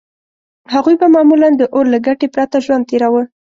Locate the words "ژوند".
2.65-2.87